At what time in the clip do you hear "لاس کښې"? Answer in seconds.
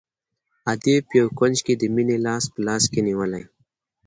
2.67-3.01